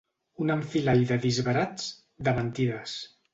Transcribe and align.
Un 0.45 0.53
enfilall 0.53 1.03
de 1.11 1.17
disbarats, 1.25 1.91
de 2.29 2.35
mentides. 2.41 2.97